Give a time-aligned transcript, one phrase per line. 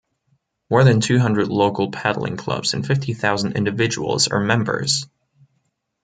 [0.71, 5.05] More than two hundred local paddling clubs and fifty thousand individuals are members.